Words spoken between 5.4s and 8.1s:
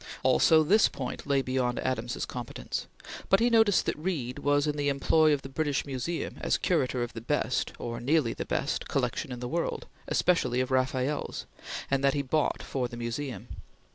the British Museum as Curator of the best or